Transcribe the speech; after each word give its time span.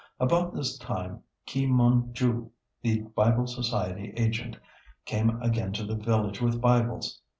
About 0.19 0.55
this 0.55 0.79
time, 0.79 1.21
Ki 1.45 1.67
Mun 1.67 2.11
Ju, 2.11 2.49
the 2.81 3.01
Bible 3.15 3.45
Society 3.45 4.11
agent, 4.17 4.57
came 5.05 5.39
again 5.43 5.73
to 5.73 5.83
the 5.85 5.93
village 5.95 6.41
with 6.41 6.59
Bibles. 6.59 7.21